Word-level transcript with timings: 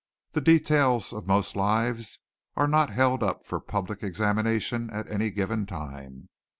The 0.31 0.41
details 0.41 1.13
of 1.13 1.27
most 1.27 1.55
lives 1.55 2.21
are 2.55 2.67
not 2.67 2.89
held 2.89 3.21
up 3.21 3.45
for 3.45 3.59
public 3.59 4.01
examination 4.01 4.89
at 4.89 5.07
any 5.11 5.29
given 5.29 5.67
time. 5.67 6.27